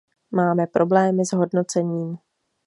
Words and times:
Máme 0.31 0.67
problémy 0.67 1.25
s 1.25 1.33
hodnocením. 1.33 2.17